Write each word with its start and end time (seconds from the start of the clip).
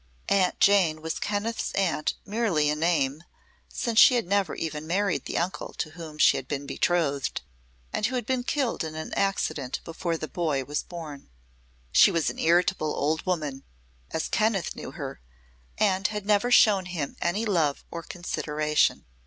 Aunt 0.29 0.59
Jane 0.59 1.03
was 1.03 1.19
Kenneth's 1.19 1.71
aunt 1.73 2.15
merely 2.25 2.69
in 2.69 2.79
name, 2.79 3.23
since 3.69 3.99
she 3.99 4.15
had 4.15 4.25
never 4.25 4.55
even 4.55 4.87
married 4.87 5.25
the 5.25 5.37
uncle 5.37 5.73
to 5.73 5.91
whom 5.91 6.17
she 6.17 6.37
had 6.37 6.47
been 6.47 6.65
betrothed, 6.65 7.41
and 7.93 8.07
who 8.07 8.15
had 8.15 8.25
been 8.25 8.41
killed 8.43 8.83
in 8.83 8.95
an 8.95 9.13
accident 9.13 9.79
before 9.85 10.17
the 10.17 10.27
boy 10.27 10.63
was 10.63 10.81
born. 10.81 11.29
She 11.91 12.09
was 12.09 12.31
an 12.31 12.39
irritable 12.39 12.95
old 12.95 13.23
woman, 13.27 13.63
as 14.09 14.27
Kenneth 14.27 14.75
knew 14.75 14.89
her, 14.89 15.21
and 15.77 16.07
had 16.07 16.25
never 16.25 16.49
shown 16.49 16.87
him 16.87 17.15
any 17.21 17.45
love 17.45 17.85
or 17.91 18.01
consideration. 18.01 19.05